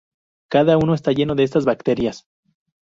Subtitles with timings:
[0.49, 2.25] Cada uno está lleno de estas bacterias.